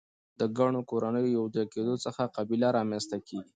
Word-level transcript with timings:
د 0.39 0.41
ګڼو 0.57 0.81
کورنیو 0.89 1.23
د 1.33 1.35
یو 1.37 1.45
ځای 1.53 1.65
کیدو 1.73 1.95
څخه 2.05 2.31
قبیله 2.35 2.67
رامنځ 2.77 3.03
ته 3.11 3.17
کیږي. 3.27 3.49